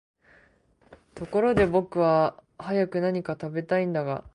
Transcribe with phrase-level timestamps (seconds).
[1.13, 4.23] ところで僕は早く何か喰べたいんだが、